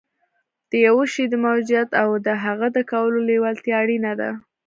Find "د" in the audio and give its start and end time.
0.69-0.71, 1.29-1.35, 2.25-2.27, 2.75-2.79